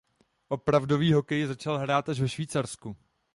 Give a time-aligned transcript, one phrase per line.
[0.47, 2.97] Opravdový hokej začal hrát až ve Švýcarsku.